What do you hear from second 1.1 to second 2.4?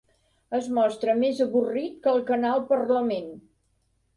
més avorrit que el